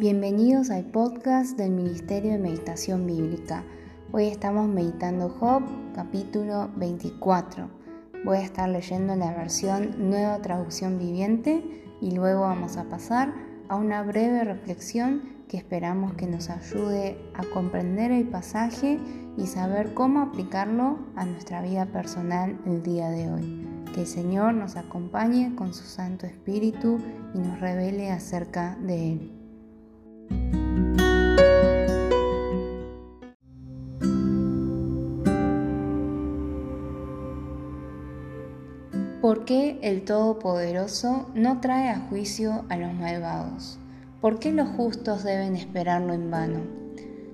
Bienvenidos 0.00 0.70
al 0.70 0.84
podcast 0.84 1.58
del 1.58 1.72
Ministerio 1.72 2.30
de 2.30 2.38
Meditación 2.38 3.04
Bíblica. 3.04 3.64
Hoy 4.12 4.26
estamos 4.26 4.68
meditando 4.68 5.28
Job, 5.28 5.64
capítulo 5.92 6.70
24. 6.76 7.68
Voy 8.24 8.36
a 8.36 8.42
estar 8.42 8.68
leyendo 8.68 9.16
la 9.16 9.34
versión 9.34 10.08
Nueva 10.08 10.40
Traducción 10.40 11.00
Viviente 11.00 11.64
y 12.00 12.12
luego 12.12 12.42
vamos 12.42 12.76
a 12.76 12.84
pasar 12.84 13.34
a 13.68 13.74
una 13.74 14.04
breve 14.04 14.44
reflexión 14.44 15.44
que 15.48 15.56
esperamos 15.56 16.14
que 16.14 16.28
nos 16.28 16.48
ayude 16.48 17.18
a 17.34 17.42
comprender 17.52 18.12
el 18.12 18.28
pasaje 18.28 19.00
y 19.36 19.48
saber 19.48 19.94
cómo 19.94 20.20
aplicarlo 20.20 21.00
a 21.16 21.24
nuestra 21.24 21.60
vida 21.60 21.86
personal 21.86 22.56
el 22.66 22.84
día 22.84 23.10
de 23.10 23.32
hoy. 23.32 23.66
Que 23.92 24.02
el 24.02 24.06
Señor 24.06 24.54
nos 24.54 24.76
acompañe 24.76 25.56
con 25.56 25.74
su 25.74 25.82
Santo 25.82 26.24
Espíritu 26.24 26.98
y 27.34 27.38
nos 27.38 27.58
revele 27.60 28.12
acerca 28.12 28.76
de 28.80 29.12
Él. 29.14 29.37
¿Por 39.20 39.44
qué 39.44 39.78
el 39.82 40.04
Todopoderoso 40.04 41.28
no 41.34 41.60
trae 41.60 41.90
a 41.90 41.98
juicio 41.98 42.64
a 42.68 42.76
los 42.76 42.94
malvados? 42.94 43.78
¿Por 44.20 44.38
qué 44.38 44.52
los 44.52 44.68
justos 44.68 45.22
deben 45.22 45.54
esperarlo 45.54 46.14
en 46.14 46.30
vano? 46.30 46.60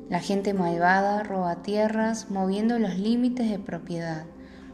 La 0.08 0.20
gente 0.20 0.54
malvada 0.54 1.22
roba 1.22 1.62
tierras 1.62 2.30
moviendo 2.30 2.78
los 2.78 2.98
límites 2.98 3.50
de 3.50 3.58
propiedad, 3.58 4.24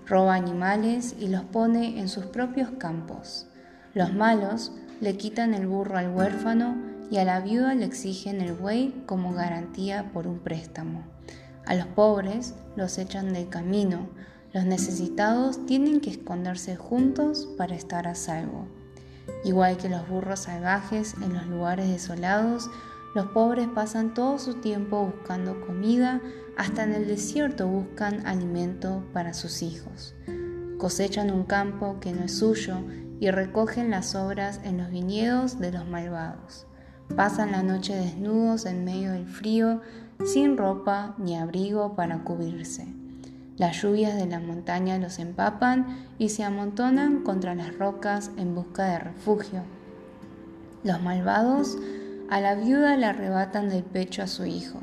roba 0.06 0.34
animales 0.34 1.14
y 1.20 1.28
los 1.28 1.42
pone 1.42 1.98
en 2.00 2.09
sus 2.09 2.27
propios 2.27 2.70
campos. 2.78 3.48
Los 3.92 4.14
malos 4.14 4.73
le 5.00 5.16
quitan 5.16 5.52
el 5.52 5.66
burro 5.66 5.98
al 5.98 6.14
huérfano 6.14 6.89
y 7.11 7.19
a 7.19 7.25
la 7.25 7.41
viuda 7.41 7.75
le 7.75 7.84
exigen 7.84 8.41
el 8.41 8.53
buey 8.53 9.03
como 9.06 9.33
garantía 9.33 10.12
por 10.12 10.27
un 10.27 10.39
préstamo. 10.39 11.05
A 11.66 11.75
los 11.75 11.86
pobres 11.86 12.55
los 12.77 12.98
echan 12.98 13.33
del 13.33 13.48
camino, 13.48 14.08
los 14.53 14.64
necesitados 14.64 15.66
tienen 15.66 16.00
que 16.00 16.11
esconderse 16.11 16.77
juntos 16.77 17.48
para 17.58 17.75
estar 17.75 18.08
a 18.08 18.14
salvo. 18.14 18.66
Igual 19.44 19.77
que 19.77 19.88
los 19.88 20.08
burros 20.08 20.41
salvajes 20.41 21.14
en 21.22 21.34
los 21.34 21.47
lugares 21.47 21.88
desolados, 21.88 22.70
los 23.14 23.27
pobres 23.27 23.69
pasan 23.69 24.14
todo 24.14 24.38
su 24.38 24.55
tiempo 24.55 25.05
buscando 25.05 25.61
comida, 25.66 26.20
hasta 26.56 26.84
en 26.84 26.94
el 26.94 27.06
desierto 27.06 27.66
buscan 27.66 28.27
alimento 28.27 29.05
para 29.12 29.34
sus 29.34 29.62
hijos. 29.62 30.14
Cosechan 30.78 31.31
un 31.31 31.44
campo 31.44 31.98
que 32.00 32.12
no 32.12 32.25
es 32.25 32.38
suyo 32.38 32.77
y 33.19 33.31
recogen 33.31 33.91
las 33.91 34.14
obras 34.14 34.61
en 34.64 34.78
los 34.78 34.91
viñedos 34.91 35.58
de 35.58 35.72
los 35.72 35.86
malvados. 35.86 36.66
Pasan 37.16 37.53
la 37.53 37.62
noche 37.62 37.94
desnudos 37.97 38.66
en 38.66 38.84
medio 38.84 39.12
del 39.12 39.27
frío, 39.27 39.80
sin 40.25 40.56
ropa 40.56 41.14
ni 41.19 41.36
abrigo 41.36 41.94
para 41.94 42.22
cubrirse. 42.22 42.86
Las 43.56 43.83
lluvias 43.83 44.16
de 44.16 44.27
la 44.27 44.41
montaña 44.41 44.97
los 44.98 45.19
empapan 45.19 46.06
y 46.19 46.31
se 46.31 46.44
amontonan 46.44 47.22
contra 47.22 47.55
las 47.55 47.77
rocas 47.77 48.31
en 48.36 48.55
busca 48.55 48.84
de 48.84 48.98
refugio. 49.00 49.64
Los 50.83 51.03
malvados 51.03 51.77
a 52.31 52.41
la 52.41 52.55
viuda 52.55 52.97
le 52.97 53.06
arrebatan 53.06 53.69
del 53.69 53.83
pecho 53.83 54.22
a 54.22 54.28
su 54.28 54.47
hijo 54.47 54.81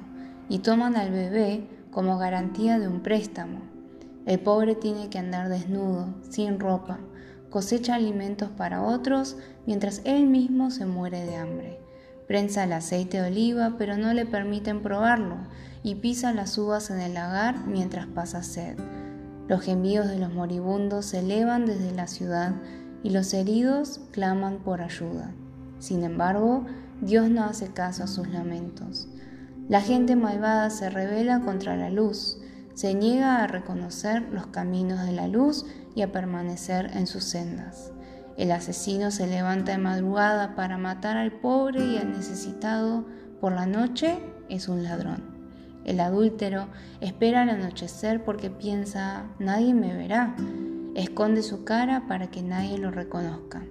y 0.50 0.60
toman 0.60 0.96
al 0.96 1.12
bebé 1.12 1.68
como 1.92 2.18
garantía 2.18 2.78
de 2.78 2.88
un 2.88 3.02
préstamo. 3.02 3.62
El 4.28 4.40
pobre 4.40 4.76
tiene 4.76 5.10
que 5.10 5.18
andar 5.18 5.50
desnudo, 5.50 6.14
sin 6.30 6.60
ropa, 6.60 7.00
cosecha 7.50 7.96
alimentos 7.96 8.50
para 8.50 8.84
otros 8.84 9.38
mientras 9.66 10.02
él 10.04 10.28
mismo 10.28 10.70
se 10.70 10.86
muere 10.86 11.26
de 11.26 11.36
hambre. 11.38 11.87
Prensa 12.28 12.66
el 12.66 12.74
aceite 12.74 13.22
de 13.22 13.30
oliva, 13.30 13.76
pero 13.78 13.98
no 13.98 14.14
le 14.14 14.26
permiten 14.26 14.82
probarlo, 14.82 15.38
y 15.82 15.96
pisa 15.96 16.34
las 16.34 16.58
uvas 16.58 16.90
en 16.90 17.00
el 17.00 17.14
lagar 17.14 17.66
mientras 17.66 18.06
pasa 18.08 18.44
sed. 18.44 18.78
Los 19.48 19.62
gemidos 19.62 20.08
de 20.10 20.20
los 20.20 20.34
moribundos 20.34 21.06
se 21.06 21.20
elevan 21.20 21.66
desde 21.66 21.94
la 21.94 22.08
ciudad, 22.08 22.54
y 23.02 23.12
los 23.12 23.34
heridos 23.34 24.02
claman 24.12 24.58
por 24.58 24.82
ayuda. 24.82 25.32
Sin 25.80 26.04
embargo, 26.04 26.66
Dios 27.02 27.30
no 27.30 27.46
hace 27.46 27.72
caso 27.72 28.04
a 28.04 28.08
sus 28.08 28.28
lamentos. 28.28 29.08
La 29.70 29.82
gente 29.82 30.16
malvada 30.16 30.70
se 30.70 30.90
revela 30.90 31.42
contra 31.42 31.78
la 31.78 31.90
luz, 31.90 32.40
se 32.74 32.94
niega 32.94 33.44
a 33.44 33.48
reconocer 33.48 34.24
los 34.32 34.48
caminos 34.48 35.06
de 35.06 35.14
la 35.14 35.28
luz 35.28 35.66
y 35.96 36.02
a 36.02 36.12
permanecer 36.12 36.92
en 36.94 37.08
sus 37.08 37.24
sendas. 37.24 37.92
El 38.38 38.52
asesino 38.52 39.10
se 39.10 39.26
levanta 39.26 39.72
de 39.72 39.80
madrugada 39.80 40.56
para 40.56 40.78
matar 40.78 41.18
al 41.18 41.32
pobre 41.32 41.84
y 41.84 41.98
al 41.98 42.12
necesitado. 42.12 43.04
Por 43.42 43.54
la 43.54 43.66
noche 43.66 44.20
es 44.48 44.68
un 44.68 44.84
ladrón. 44.84 45.24
El 45.86 46.00
adúltero 46.00 46.68
espera 47.02 47.42
al 47.42 47.50
anochecer 47.50 48.24
porque 48.24 48.52
piensa, 48.52 49.26
nadie 49.40 49.74
me 49.74 49.96
verá. 49.96 50.36
Esconde 50.94 51.42
su 51.42 51.64
cara 51.64 52.06
para 52.08 52.28
que 52.28 52.44
nadie 52.44 52.78
lo 52.78 52.92
reconozca. 52.92 53.64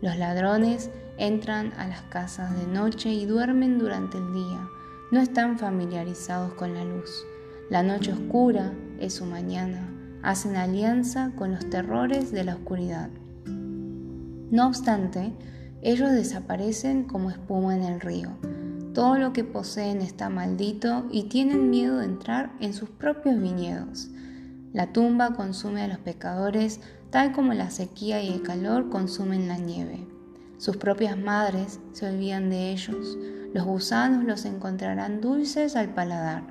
Los 0.00 0.16
ladrones 0.16 0.90
entran 1.16 1.72
a 1.76 1.86
las 1.86 2.02
casas 2.02 2.58
de 2.58 2.66
noche 2.66 3.12
y 3.12 3.26
duermen 3.26 3.78
durante 3.78 4.18
el 4.18 4.32
día. 4.32 4.68
No 5.12 5.20
están 5.20 5.56
familiarizados 5.58 6.54
con 6.54 6.74
la 6.74 6.84
luz. 6.84 7.24
La 7.68 7.84
noche 7.84 8.12
oscura 8.12 8.72
es 8.98 9.14
su 9.14 9.24
mañana. 9.24 9.88
Hacen 10.22 10.56
alianza 10.56 11.32
con 11.36 11.52
los 11.52 11.70
terrores 11.70 12.32
de 12.32 12.42
la 12.42 12.54
oscuridad. 12.54 13.10
No 14.50 14.66
obstante, 14.66 15.32
ellos 15.80 16.10
desaparecen 16.10 17.04
como 17.04 17.30
espuma 17.30 17.76
en 17.76 17.84
el 17.84 18.00
río. 18.00 18.30
Todo 18.94 19.16
lo 19.16 19.32
que 19.32 19.44
poseen 19.44 20.00
está 20.00 20.28
maldito 20.28 21.06
y 21.12 21.24
tienen 21.24 21.70
miedo 21.70 21.98
de 21.98 22.06
entrar 22.06 22.52
en 22.60 22.74
sus 22.74 22.90
propios 22.90 23.40
viñedos. 23.40 24.10
La 24.72 24.92
tumba 24.92 25.34
consume 25.34 25.82
a 25.82 25.88
los 25.88 25.98
pecadores 25.98 26.80
tal 27.10 27.32
como 27.32 27.54
la 27.54 27.70
sequía 27.70 28.22
y 28.22 28.32
el 28.32 28.42
calor 28.42 28.88
consumen 28.90 29.46
la 29.46 29.58
nieve. 29.58 30.06
Sus 30.58 30.76
propias 30.76 31.16
madres 31.16 31.80
se 31.92 32.08
olvidan 32.08 32.50
de 32.50 32.70
ellos. 32.70 33.16
Los 33.54 33.64
gusanos 33.64 34.24
los 34.24 34.44
encontrarán 34.44 35.20
dulces 35.20 35.76
al 35.76 35.94
paladar. 35.94 36.42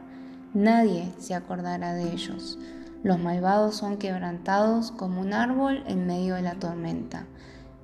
Nadie 0.54 1.12
se 1.20 1.36
acordará 1.36 1.94
de 1.94 2.12
ellos. 2.12 2.58
Los 3.04 3.20
malvados 3.20 3.76
son 3.76 3.98
quebrantados 3.98 4.92
como 4.92 5.22
un 5.22 5.34
árbol 5.34 5.84
en 5.86 6.08
medio 6.08 6.36
de 6.36 6.42
la 6.42 6.56
tormenta. 6.56 7.26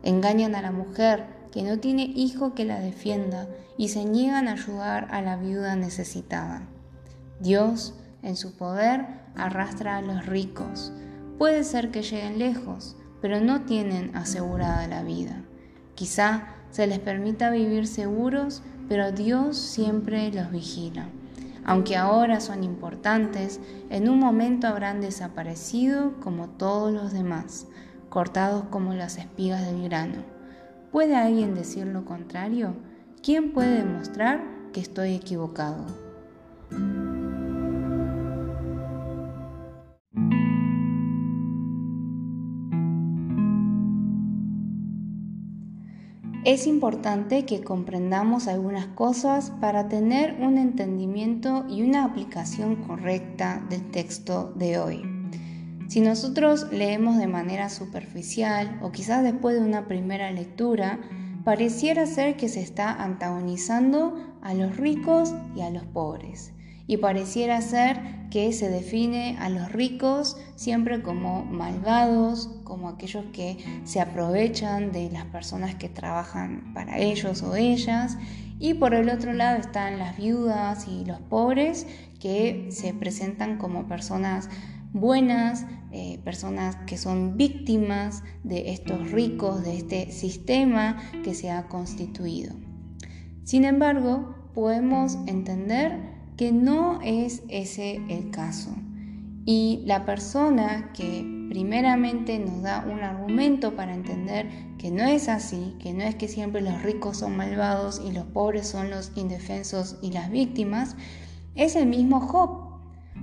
Engañan 0.06 0.54
a 0.54 0.62
la 0.62 0.72
mujer 0.72 1.26
que 1.52 1.64
no 1.64 1.80
tiene 1.80 2.04
hijo 2.04 2.54
que 2.54 2.64
la 2.64 2.80
defienda 2.80 3.48
y 3.76 3.90
se 3.90 4.06
niegan 4.06 4.48
a 4.48 4.54
ayudar 4.54 5.08
a 5.10 5.24
la 5.24 5.36
viuda 5.36 5.76
necesitada. 5.76 6.62
Dios, 7.40 7.96
en 8.22 8.36
su 8.36 8.56
poder, 8.56 9.08
arrastra 9.36 9.98
a 9.98 10.04
los 10.04 10.28
ricos. 10.28 10.94
Puede 11.40 11.64
ser 11.64 11.90
que 11.90 12.04
lleguen 12.04 12.38
lejos, 12.38 12.96
pero 13.20 13.42
no 13.42 13.62
tienen 13.62 14.16
asegurada 14.16 14.88
la 14.88 15.02
vida. 15.02 15.42
Quizá 15.96 16.50
se 16.70 16.86
les 16.86 17.00
permita 17.00 17.50
vivir 17.50 17.88
seguros, 17.88 18.62
pero 18.88 19.12
Dios 19.12 19.58
siempre 19.58 20.32
los 20.32 20.52
vigila. 20.52 21.10
Aunque 21.66 21.98
ahora 21.98 22.42
son 22.42 22.64
importantes, 22.64 23.60
en 23.90 24.08
un 24.08 24.20
momento 24.20 24.68
habrán 24.68 25.02
desaparecido 25.02 26.14
como 26.20 26.48
todos 26.48 26.94
los 26.94 27.12
demás 27.12 27.66
cortados 28.16 28.64
como 28.70 28.94
las 28.94 29.18
espigas 29.18 29.66
del 29.66 29.84
grano. 29.84 30.24
¿Puede 30.94 31.18
alguien 31.18 31.54
decir 31.54 31.86
lo 31.86 32.06
contrario? 32.06 32.74
¿Quién 33.22 33.52
puede 33.52 33.80
demostrar 33.84 34.42
que 34.72 34.80
estoy 34.80 35.16
equivocado? 35.16 35.86
Es 46.46 46.68
importante 46.68 47.46
que 47.46 47.66
comprendamos 47.66 48.48
algunas 48.48 48.88
cosas 48.88 49.52
para 49.60 49.90
tener 49.90 50.38
un 50.40 50.58
entendimiento 50.58 51.66
y 51.68 51.82
una 51.82 52.06
aplicación 52.06 52.78
correcta 52.78 53.62
del 53.70 53.92
texto 53.92 54.54
de 54.56 54.80
hoy. 54.80 55.15
Si 55.88 56.02
nosotros 56.02 56.68
leemos 56.72 57.18
de 57.18 57.28
manera 57.28 57.70
superficial 57.70 58.80
o 58.82 58.92
quizás 58.92 59.24
después 59.24 59.56
de 59.56 59.62
una 59.62 59.88
primera 59.88 60.32
lectura, 60.32 61.00
pareciera 61.44 62.08
ser 62.08 62.38
que 62.38 62.50
se 62.50 62.62
está 62.62 62.92
antagonizando 62.92 64.36
a 64.42 64.54
los 64.54 64.78
ricos 64.78 65.34
y 65.56 65.62
a 65.62 65.70
los 65.70 65.86
pobres. 65.86 66.52
Y 66.88 66.98
pareciera 66.98 67.62
ser 67.62 68.00
que 68.30 68.52
se 68.52 68.70
define 68.70 69.38
a 69.40 69.50
los 69.50 69.72
ricos 69.72 70.38
siempre 70.56 71.02
como 71.02 71.46
malvados, 71.46 72.50
como 72.64 72.90
aquellos 72.90 73.26
que 73.32 73.58
se 73.86 74.02
aprovechan 74.02 74.92
de 74.92 75.10
las 75.12 75.26
personas 75.26 75.76
que 75.76 75.90
trabajan 75.90 76.74
para 76.74 76.98
ellos 76.98 77.44
o 77.44 77.56
ellas. 77.56 78.18
Y 78.60 78.76
por 78.76 78.94
el 78.94 79.10
otro 79.10 79.34
lado 79.34 79.60
están 79.60 80.00
las 80.00 80.18
viudas 80.18 80.88
y 80.88 81.06
los 81.06 81.20
pobres 81.22 81.88
que 82.20 82.68
se 82.72 82.94
presentan 82.94 83.58
como 83.58 83.88
personas 83.88 84.50
buenas, 84.96 85.66
eh, 85.92 86.20
personas 86.24 86.78
que 86.88 86.98
son 86.98 87.36
víctimas 87.36 88.24
de 88.44 88.72
estos 88.72 89.12
ricos, 89.12 89.62
de 89.64 89.78
este 89.78 90.12
sistema 90.12 90.98
que 91.24 91.34
se 91.34 91.52
ha 91.52 91.68
constituido. 91.68 92.56
Sin 93.44 93.66
embargo, 93.66 94.34
podemos 94.54 95.18
entender 95.28 96.00
que 96.38 96.54
no 96.54 97.02
es 97.02 97.44
ese 97.50 98.02
el 98.08 98.32
caso. 98.32 98.74
Y 99.46 99.84
la 99.86 100.06
persona 100.06 100.92
que 100.94 101.26
primeramente 101.50 102.40
nos 102.40 102.62
da 102.62 102.86
un 102.90 103.02
argumento 103.02 103.76
para 103.76 103.94
entender 103.94 104.50
que 104.78 104.92
no 104.92 105.04
es 105.04 105.28
así, 105.28 105.76
que 105.80 105.94
no 105.94 106.04
es 106.04 106.16
que 106.16 106.30
siempre 106.30 106.62
los 106.62 106.82
ricos 106.84 107.18
son 107.18 107.36
malvados 107.36 108.02
y 108.04 108.14
los 108.14 108.24
pobres 108.28 108.68
son 108.68 108.90
los 108.90 109.12
indefensos 109.16 109.98
y 110.02 110.12
las 110.12 110.32
víctimas, 110.32 110.96
es 111.54 111.76
el 111.76 111.86
mismo 111.86 112.22
Job. 112.22 112.65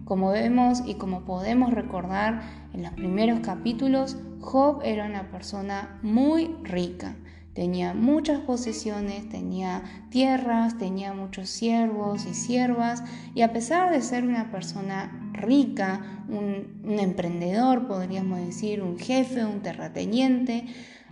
Como 0.04 0.30
vemos 0.30 0.82
y 0.86 0.94
como 0.94 1.24
podemos 1.24 1.72
recordar 1.72 2.42
en 2.72 2.82
los 2.82 2.92
primeros 2.92 3.40
capítulos, 3.40 4.16
Job 4.40 4.80
era 4.84 5.06
una 5.06 5.30
persona 5.30 5.98
muy 6.02 6.56
rica. 6.62 7.14
Tenía 7.54 7.92
muchas 7.92 8.40
posesiones, 8.40 9.28
tenía 9.28 9.82
tierras, 10.10 10.78
tenía 10.78 11.12
muchos 11.12 11.50
siervos 11.50 12.24
y 12.24 12.32
siervas, 12.32 13.04
y 13.34 13.42
a 13.42 13.52
pesar 13.52 13.92
de 13.92 14.00
ser 14.00 14.24
una 14.24 14.50
persona 14.50 15.30
rica, 15.34 16.24
un, 16.28 16.98
emprendedor, 16.98 17.86
podríamos 17.86 18.38
decir, 18.38 18.82
un 18.82 18.98
jefe, 18.98 19.44
un 19.44 19.60
terrateniente, 19.60 20.64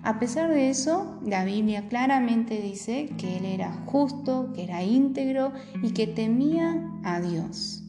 a 0.03 0.19
pesar 0.19 0.51
de 0.51 0.71
eso, 0.71 1.21
la 1.23 1.45
Biblia 1.45 1.87
claramente 1.89 2.63
dice 2.63 3.11
que 3.19 3.37
él 3.37 3.45
era 3.45 3.71
justo, 3.85 4.51
que 4.55 4.65
era 4.65 4.83
íntegro 4.83 5.53
y 5.83 5.93
que 5.93 6.07
temía 6.07 6.91
a 7.05 7.21
Dios. 7.21 7.85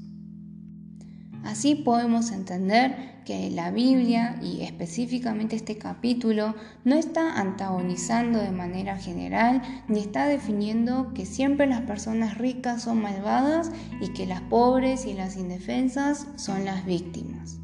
Así 1.44 1.76
podemos 1.76 2.32
entender 2.32 3.12
que 3.26 3.50
la 3.50 3.72
Biblia 3.72 4.40
y 4.42 4.62
específicamente 4.62 5.56
este 5.56 5.78
capítulo 5.78 6.56
no 6.84 6.96
está 6.96 7.40
antagonizando 7.40 8.40
de 8.40 8.52
manera 8.52 8.98
general 8.98 9.62
ni 9.88 10.00
está 10.00 10.28
definiendo 10.28 11.14
que 11.14 11.26
siempre 11.26 11.66
las 11.68 11.82
personas 11.82 12.38
ricas 12.38 12.84
son 12.84 13.02
malvadas 13.02 13.72
y 14.02 14.10
que 14.14 14.26
las 14.26 14.42
pobres 14.42 15.06
y 15.06 15.14
las 15.14 15.38
indefensas 15.38 16.28
son 16.36 16.66
las 16.66 16.86
víctimas. 16.86 17.60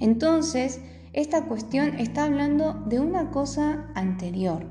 Entonces, 0.00 0.80
esta 1.12 1.44
cuestión 1.44 1.98
está 1.98 2.24
hablando 2.24 2.74
de 2.86 3.00
una 3.00 3.30
cosa 3.30 3.86
anterior. 3.94 4.66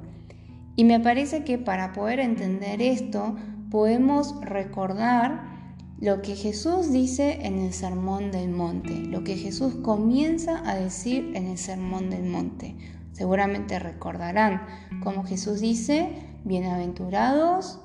Y 0.76 0.84
me 0.84 1.00
parece 1.00 1.44
que 1.44 1.58
para 1.58 1.94
poder 1.94 2.20
entender 2.20 2.82
esto 2.82 3.36
podemos 3.70 4.40
recordar 4.42 5.57
lo 6.00 6.22
que 6.22 6.36
Jesús 6.36 6.92
dice 6.92 7.40
en 7.42 7.58
el 7.58 7.74
Sermón 7.74 8.32
del 8.32 8.50
Monte, 8.50 9.00
lo 9.00 9.24
que 9.24 9.36
Jesús 9.36 9.76
comienza 9.82 10.62
a 10.70 10.76
decir 10.76 11.32
en 11.34 11.48
el 11.48 11.58
Sermón 11.58 12.12
del 12.12 12.24
Monte. 12.24 12.76
Seguramente 13.14 13.80
recordarán 13.80 14.62
como 15.02 15.24
Jesús 15.24 15.60
dice, 15.60 16.10
bienaventurados 16.44 17.80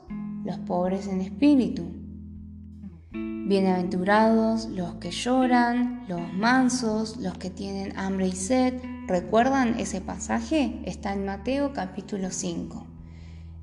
los 0.45 0.59
pobres 0.59 1.07
en 1.07 1.23
espíritu, 1.23 1.85
bienaventurados 3.13 4.67
los 4.69 4.97
que 4.97 5.11
lloran, 5.11 6.05
los 6.07 6.33
mansos, 6.35 7.17
los 7.17 7.39
que 7.39 7.49
tienen 7.49 7.99
hambre 7.99 8.29
y 8.29 8.33
sed. 8.33 8.75
¿Recuerdan 9.07 9.81
ese 9.81 10.03
pasaje? 10.03 10.83
Está 10.85 11.15
en 11.15 11.25
Mateo 11.25 11.73
capítulo 11.73 12.31
5. 12.31 12.87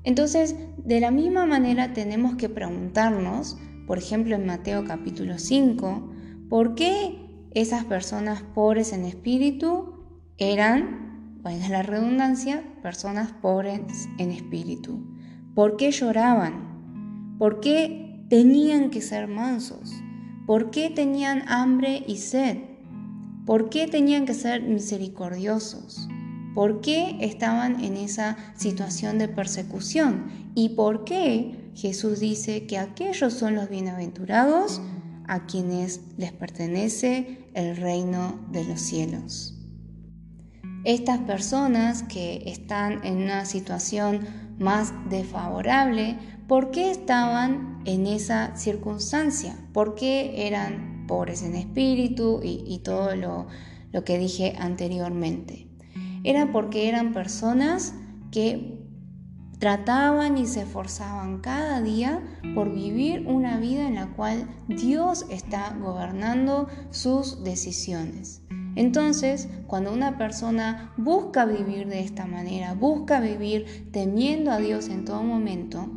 Entonces, 0.02 0.56
de 0.78 1.00
la 1.00 1.10
misma 1.10 1.46
manera 1.46 1.92
tenemos 1.92 2.34
que 2.34 2.48
preguntarnos, 2.48 3.58
por 3.90 3.98
ejemplo 3.98 4.36
en 4.36 4.46
Mateo 4.46 4.84
capítulo 4.84 5.40
5, 5.40 6.12
¿por 6.48 6.76
qué 6.76 7.26
esas 7.50 7.84
personas 7.84 8.40
pobres 8.54 8.92
en 8.92 9.04
espíritu 9.04 9.94
eran, 10.38 11.40
valga 11.42 11.68
la 11.68 11.82
redundancia, 11.82 12.62
personas 12.82 13.32
pobres 13.32 14.08
en 14.18 14.30
espíritu? 14.30 15.04
¿Por 15.56 15.76
qué 15.76 15.90
lloraban? 15.90 17.34
¿Por 17.36 17.58
qué 17.58 18.24
tenían 18.30 18.90
que 18.90 19.00
ser 19.00 19.26
mansos? 19.26 19.92
¿Por 20.46 20.70
qué 20.70 20.90
tenían 20.90 21.42
hambre 21.48 22.04
y 22.06 22.18
sed? 22.18 22.58
¿Por 23.44 23.70
qué 23.70 23.88
tenían 23.88 24.24
que 24.24 24.34
ser 24.34 24.62
misericordiosos? 24.62 26.08
¿Por 26.54 26.80
qué 26.80 27.16
estaban 27.18 27.82
en 27.82 27.96
esa 27.96 28.36
situación 28.54 29.18
de 29.18 29.26
persecución? 29.26 30.26
¿Y 30.54 30.76
por 30.76 31.02
qué 31.02 31.59
Jesús 31.74 32.20
dice 32.20 32.66
que 32.66 32.78
aquellos 32.78 33.32
son 33.34 33.54
los 33.54 33.68
bienaventurados 33.68 34.80
a 35.26 35.46
quienes 35.46 36.00
les 36.16 36.32
pertenece 36.32 37.46
el 37.54 37.76
reino 37.76 38.40
de 38.50 38.64
los 38.64 38.80
cielos. 38.80 39.56
Estas 40.84 41.18
personas 41.20 42.02
que 42.02 42.42
están 42.46 43.04
en 43.04 43.18
una 43.18 43.44
situación 43.44 44.26
más 44.58 44.92
desfavorable, 45.08 46.18
¿por 46.48 46.70
qué 46.70 46.90
estaban 46.90 47.82
en 47.84 48.06
esa 48.06 48.56
circunstancia? 48.56 49.56
¿Por 49.72 49.94
qué 49.94 50.46
eran 50.46 51.04
pobres 51.06 51.42
en 51.42 51.54
espíritu 51.54 52.40
y, 52.42 52.78
todo 52.78 53.14
lo, 53.14 53.46
que 54.04 54.18
dije 54.18 54.54
anteriormente? 54.58 55.68
Era 56.24 56.50
porque 56.50 56.88
eran 56.88 57.12
personas 57.12 57.94
que 58.30 58.79
Trataban 59.60 60.38
y 60.38 60.46
se 60.46 60.62
esforzaban 60.62 61.40
cada 61.40 61.82
día 61.82 62.22
por 62.54 62.72
vivir 62.72 63.26
una 63.26 63.58
vida 63.58 63.86
en 63.86 63.96
la 63.96 64.06
cual 64.06 64.48
Dios 64.68 65.26
está 65.28 65.76
gobernando 65.78 66.66
sus 66.88 67.44
decisiones. 67.44 68.40
Entonces, 68.74 69.50
cuando 69.66 69.92
una 69.92 70.16
persona 70.16 70.94
busca 70.96 71.44
vivir 71.44 71.88
de 71.88 72.00
esta 72.00 72.24
manera, 72.24 72.72
busca 72.72 73.20
vivir 73.20 73.90
temiendo 73.92 74.50
a 74.50 74.56
Dios 74.56 74.88
en 74.88 75.04
todo 75.04 75.22
momento, 75.22 75.90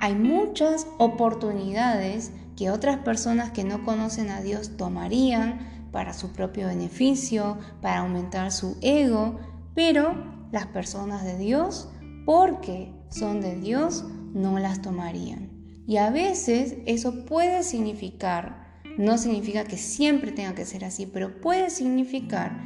hay 0.00 0.16
muchas 0.16 0.88
oportunidades 0.98 2.32
que 2.56 2.72
otras 2.72 2.96
personas 2.98 3.52
que 3.52 3.62
no 3.62 3.84
conocen 3.84 4.28
a 4.28 4.40
Dios 4.40 4.76
tomarían 4.76 5.86
para 5.92 6.14
su 6.14 6.32
propio 6.32 6.66
beneficio, 6.66 7.58
para 7.80 8.00
aumentar 8.00 8.50
su 8.50 8.76
ego, 8.80 9.38
pero 9.76 10.48
las 10.50 10.66
personas 10.66 11.22
de 11.22 11.38
Dios 11.38 11.88
porque 12.28 12.92
son 13.08 13.40
de 13.40 13.56
Dios, 13.58 14.04
no 14.34 14.58
las 14.58 14.82
tomarían. 14.82 15.48
Y 15.86 15.96
a 15.96 16.10
veces 16.10 16.76
eso 16.84 17.24
puede 17.24 17.62
significar, 17.62 18.82
no 18.98 19.16
significa 19.16 19.64
que 19.64 19.78
siempre 19.78 20.32
tenga 20.32 20.54
que 20.54 20.66
ser 20.66 20.84
así, 20.84 21.06
pero 21.06 21.40
puede 21.40 21.70
significar 21.70 22.60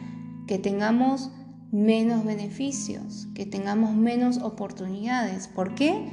que 0.49 0.59
tengamos 0.59 1.31
menos 1.70 2.25
beneficios, 2.25 3.29
que 3.37 3.47
tengamos 3.47 3.94
menos 3.94 4.38
oportunidades. 4.38 5.46
¿Por 5.46 5.77
qué? 5.77 6.10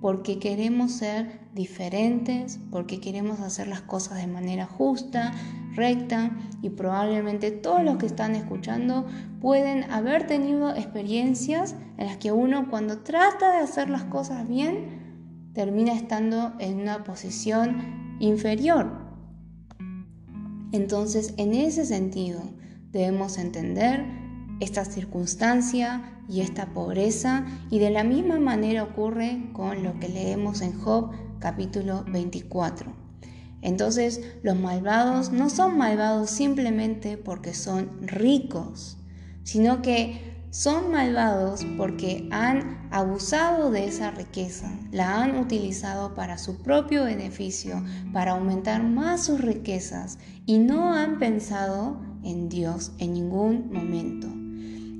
Porque 0.00 0.38
queremos 0.38 0.92
ser 0.92 1.40
diferentes, 1.54 2.58
porque 2.70 3.00
queremos 3.00 3.40
hacer 3.40 3.68
las 3.68 3.82
cosas 3.82 4.18
de 4.18 4.26
manera 4.26 4.66
justa, 4.66 5.32
recta 5.74 6.30
y 6.62 6.70
probablemente 6.70 7.50
todos 7.50 7.82
los 7.84 7.96
que 7.98 8.06
están 8.06 8.34
escuchando 8.34 9.06
pueden 9.40 9.90
haber 9.90 10.26
tenido 10.26 10.74
experiencias 10.74 11.74
en 11.98 12.06
las 12.06 12.16
que 12.16 12.32
uno 12.32 12.68
cuando 12.70 12.98
trata 12.98 13.52
de 13.52 13.58
hacer 13.58 13.90
las 13.90 14.04
cosas 14.04 14.48
bien 14.48 15.50
termina 15.54 15.92
estando 15.92 16.52
en 16.58 16.80
una 16.80 17.04
posición 17.04 18.16
inferior. 18.20 19.10
Entonces, 20.72 21.34
en 21.36 21.54
ese 21.54 21.84
sentido, 21.84 22.42
debemos 22.92 23.38
entender 23.38 24.19
esta 24.60 24.84
circunstancia 24.84 26.22
y 26.28 26.42
esta 26.42 26.66
pobreza 26.66 27.44
y 27.70 27.78
de 27.78 27.90
la 27.90 28.04
misma 28.04 28.38
manera 28.38 28.84
ocurre 28.84 29.50
con 29.52 29.82
lo 29.82 29.98
que 29.98 30.08
leemos 30.08 30.60
en 30.60 30.78
Job 30.78 31.10
capítulo 31.40 32.04
24. 32.04 32.92
Entonces 33.62 34.20
los 34.42 34.56
malvados 34.56 35.32
no 35.32 35.50
son 35.50 35.76
malvados 35.76 36.30
simplemente 36.30 37.16
porque 37.16 37.54
son 37.54 38.06
ricos, 38.06 38.98
sino 39.42 39.82
que 39.82 40.30
son 40.50 40.90
malvados 40.90 41.64
porque 41.76 42.28
han 42.32 42.88
abusado 42.90 43.70
de 43.70 43.86
esa 43.86 44.10
riqueza, 44.10 44.70
la 44.90 45.22
han 45.22 45.38
utilizado 45.38 46.14
para 46.14 46.38
su 46.38 46.58
propio 46.58 47.04
beneficio, 47.04 47.82
para 48.12 48.32
aumentar 48.32 48.82
más 48.82 49.24
sus 49.24 49.40
riquezas 49.40 50.18
y 50.46 50.58
no 50.58 50.92
han 50.92 51.18
pensado 51.18 52.00
en 52.24 52.48
Dios 52.48 52.92
en 52.98 53.14
ningún 53.14 53.70
momento. 53.72 54.39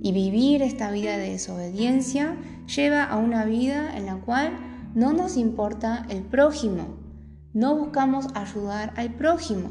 Y 0.02 0.12
vivir 0.12 0.62
esta 0.62 0.90
vida 0.90 1.16
de 1.16 1.30
desobediencia 1.30 2.37
lleva 2.66 3.04
a 3.04 3.19
una 3.19 3.45
vida 3.45 3.97
en 3.97 4.07
la 4.07 4.16
cual 4.16 4.59
no 4.95 5.12
nos 5.12 5.37
importa 5.37 6.07
el 6.09 6.23
prójimo, 6.23 6.97
no 7.52 7.76
buscamos 7.76 8.26
ayudar 8.35 8.92
al 8.97 9.14
prójimo. 9.14 9.71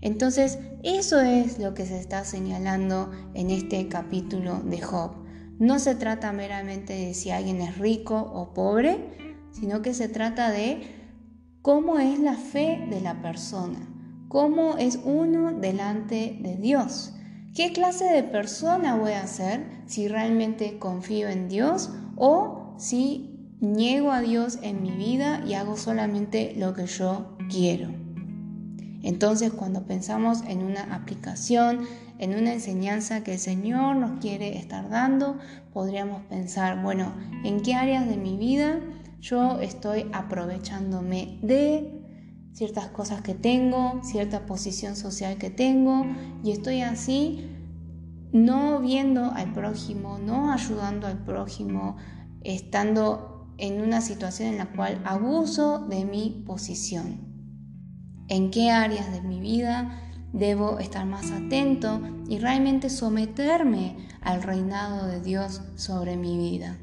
Entonces, 0.00 0.58
eso 0.82 1.20
es 1.20 1.58
lo 1.58 1.74
que 1.74 1.86
se 1.86 1.98
está 1.98 2.24
señalando 2.24 3.10
en 3.34 3.50
este 3.50 3.88
capítulo 3.88 4.60
de 4.60 4.80
Job. 4.80 5.12
No 5.58 5.78
se 5.78 5.94
trata 5.94 6.32
meramente 6.32 6.92
de 6.92 7.14
si 7.14 7.30
alguien 7.30 7.60
es 7.60 7.78
rico 7.78 8.16
o 8.16 8.52
pobre, 8.52 8.98
sino 9.52 9.82
que 9.82 9.94
se 9.94 10.08
trata 10.08 10.50
de 10.50 10.82
cómo 11.62 11.98
es 11.98 12.20
la 12.20 12.34
fe 12.34 12.86
de 12.90 13.00
la 13.00 13.22
persona, 13.22 13.80
cómo 14.28 14.76
es 14.76 15.00
uno 15.02 15.52
delante 15.52 16.38
de 16.40 16.56
Dios. 16.56 17.15
¿Qué 17.56 17.72
clase 17.72 18.04
de 18.04 18.22
persona 18.22 18.96
voy 18.96 19.12
a 19.12 19.26
ser 19.26 19.64
si 19.86 20.08
realmente 20.08 20.78
confío 20.78 21.30
en 21.30 21.48
Dios 21.48 21.88
o 22.14 22.74
si 22.76 23.50
niego 23.60 24.10
a 24.10 24.20
Dios 24.20 24.58
en 24.60 24.82
mi 24.82 24.90
vida 24.90 25.42
y 25.46 25.54
hago 25.54 25.78
solamente 25.78 26.52
lo 26.58 26.74
que 26.74 26.84
yo 26.84 27.34
quiero. 27.48 27.88
Entonces 29.02 29.52
cuando 29.52 29.86
pensamos 29.86 30.42
en 30.46 30.62
una 30.62 30.94
aplicación, 30.94 31.86
en 32.18 32.34
una 32.34 32.52
enseñanza 32.52 33.24
que 33.24 33.32
el 33.32 33.38
Señor 33.38 33.96
nos 33.96 34.20
quiere 34.20 34.58
estar 34.58 34.90
dando, 34.90 35.38
podríamos 35.72 36.24
pensar, 36.24 36.82
bueno, 36.82 37.14
¿en 37.42 37.62
qué 37.62 37.72
áreas 37.72 38.06
de 38.06 38.18
mi 38.18 38.36
vida 38.36 38.80
yo 39.22 39.60
estoy 39.60 40.10
aprovechándome 40.12 41.38
de 41.40 41.95
ciertas 42.56 42.88
cosas 42.88 43.20
que 43.20 43.34
tengo, 43.34 44.00
cierta 44.02 44.46
posición 44.46 44.96
social 44.96 45.36
que 45.36 45.50
tengo 45.50 46.06
y 46.42 46.52
estoy 46.52 46.80
así 46.80 47.50
no 48.32 48.80
viendo 48.80 49.30
al 49.30 49.52
prójimo, 49.52 50.18
no 50.18 50.50
ayudando 50.50 51.06
al 51.06 51.22
prójimo, 51.22 51.98
estando 52.40 53.52
en 53.58 53.82
una 53.82 54.00
situación 54.00 54.48
en 54.48 54.56
la 54.58 54.72
cual 54.72 55.02
abuso 55.04 55.80
de 55.80 56.06
mi 56.06 56.44
posición. 56.46 57.20
¿En 58.28 58.50
qué 58.50 58.70
áreas 58.70 59.12
de 59.12 59.20
mi 59.20 59.38
vida 59.38 60.00
debo 60.32 60.78
estar 60.78 61.04
más 61.04 61.30
atento 61.32 62.00
y 62.26 62.38
realmente 62.38 62.88
someterme 62.88 63.98
al 64.22 64.42
reinado 64.42 65.06
de 65.08 65.20
Dios 65.20 65.60
sobre 65.74 66.16
mi 66.16 66.38
vida? 66.38 66.78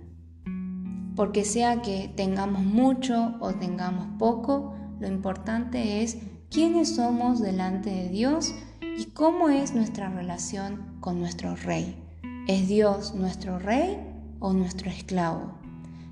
Porque 1.15 1.43
sea 1.43 1.81
que 1.81 2.13
tengamos 2.15 2.63
mucho 2.63 3.37
o 3.39 3.53
tengamos 3.53 4.05
poco, 4.19 4.75
lo 5.03 5.09
importante 5.09 6.01
es 6.01 6.17
quiénes 6.49 6.95
somos 6.95 7.41
delante 7.41 7.89
de 7.89 8.07
Dios 8.07 8.55
y 8.97 9.07
cómo 9.07 9.49
es 9.49 9.75
nuestra 9.75 10.09
relación 10.09 10.97
con 11.01 11.19
nuestro 11.19 11.57
rey. 11.57 12.01
¿Es 12.47 12.69
Dios 12.69 13.13
nuestro 13.13 13.59
rey 13.59 13.97
o 14.39 14.53
nuestro 14.53 14.89
esclavo? 14.89 15.59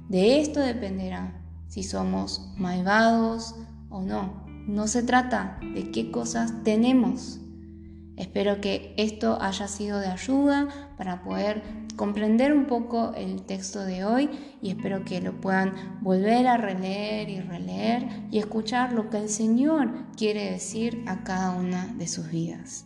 De 0.10 0.42
esto 0.42 0.60
dependerá 0.60 1.42
si 1.70 1.84
somos 1.84 2.52
malvados 2.58 3.56
o 3.90 4.02
no. 4.02 4.44
No 4.68 4.88
se 4.88 5.04
trata 5.04 5.58
de 5.74 5.90
qué 5.92 6.12
cosas 6.12 6.54
tenemos. 6.66 7.40
Espero 8.22 8.62
que 8.62 8.94
esto 8.98 9.42
haya 9.42 9.68
sido 9.68 10.00
de 10.00 10.06
ayuda 10.06 10.68
para 10.96 11.24
poder 11.24 11.64
comprender 11.96 12.54
un 12.54 12.68
poco 12.68 13.14
el 13.16 13.42
texto 13.48 13.84
de 13.84 14.06
hoy 14.06 14.30
y 14.62 14.70
espero 14.70 15.04
que 15.04 15.22
lo 15.22 15.42
puedan 15.42 16.00
volver 16.02 16.46
a 16.46 16.56
releer 16.56 17.32
y 17.32 17.42
releer 17.42 18.08
y 18.30 18.38
escuchar 18.38 18.94
lo 18.94 19.10
que 19.10 19.18
el 19.18 19.28
Señor 19.28 20.06
quiere 20.16 20.52
decir 20.52 21.04
a 21.08 21.24
cada 21.24 21.50
una 21.50 21.88
de 21.96 22.08
sus 22.08 22.30
vidas. 22.30 22.86